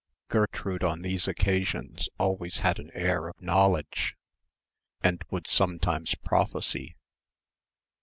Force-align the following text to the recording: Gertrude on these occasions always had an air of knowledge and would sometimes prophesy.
Gertrude 0.29 0.83
on 0.83 1.03
these 1.03 1.27
occasions 1.27 2.09
always 2.17 2.57
had 2.65 2.79
an 2.79 2.89
air 2.95 3.27
of 3.27 3.39
knowledge 3.39 4.15
and 5.03 5.21
would 5.29 5.45
sometimes 5.45 6.15
prophesy. 6.15 6.95